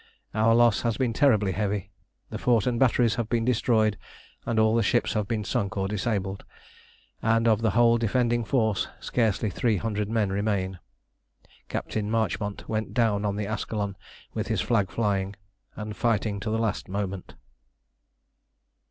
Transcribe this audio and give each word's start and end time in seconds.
Our 0.33 0.55
loss 0.55 0.81
has 0.81 0.97
been 0.97 1.13
terribly 1.13 1.51
heavy. 1.51 1.91
The 2.31 2.39
fort 2.39 2.65
and 2.65 2.79
batteries 2.79 3.13
have 3.21 3.29
been 3.29 3.45
destroyed, 3.45 3.99
all 4.47 4.73
the 4.73 4.81
ships 4.81 5.13
have 5.13 5.27
been 5.27 5.43
sunk 5.43 5.77
or 5.77 5.87
disabled, 5.87 6.43
and 7.21 7.47
of 7.47 7.61
the 7.61 7.69
whole 7.77 7.99
defending 7.99 8.43
force 8.43 8.87
scarcely 8.99 9.51
three 9.51 9.77
hundred 9.77 10.09
men 10.09 10.31
remain. 10.31 10.79
Captain 11.69 12.09
Marchmont 12.09 12.67
went 12.67 12.95
down 12.95 13.25
on 13.25 13.35
the 13.35 13.45
Ascalon 13.45 13.95
with 14.33 14.47
his 14.47 14.59
flag 14.59 14.89
flying, 14.89 15.35
and 15.75 15.95
fighting 15.95 16.39
to 16.39 16.49
the 16.49 16.57
last 16.57 16.89
moment. 16.89 17.35